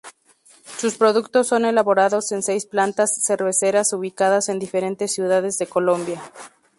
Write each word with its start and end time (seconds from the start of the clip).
Sus 0.79 0.97
productos 0.97 1.45
son 1.47 1.63
elaborados 1.63 2.31
en 2.31 2.41
seis 2.41 2.65
plantas 2.65 3.21
cerveceras 3.23 3.93
ubicadas 3.93 4.49
en 4.49 4.57
diferentes 4.57 5.13
ciudades 5.13 5.59
de 5.59 5.67
Colombia. 5.67 6.19